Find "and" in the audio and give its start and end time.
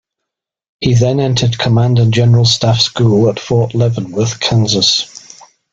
1.99-2.11